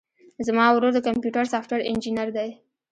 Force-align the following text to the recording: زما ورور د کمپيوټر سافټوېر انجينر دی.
زما 0.47 0.65
ورور 0.71 0.91
د 0.95 0.99
کمپيوټر 1.07 1.45
سافټوېر 1.53 1.81
انجينر 1.91 2.27
دی. 2.37 2.49